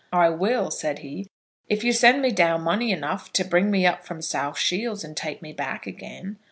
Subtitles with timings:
[0.13, 1.27] "I will," said he,
[1.69, 5.15] "if you send me down money enough to bring me up from South Shields, and
[5.15, 6.37] take me back again.